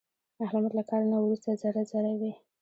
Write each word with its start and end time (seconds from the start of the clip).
احمد 0.45 0.71
له 0.77 0.83
کار 0.89 1.01
نه 1.11 1.17
ورسته 1.23 1.49
ذره 1.61 1.81
ذره 1.91 2.13
وي. 2.19 2.31